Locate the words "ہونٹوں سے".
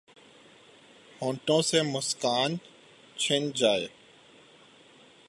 1.21-1.81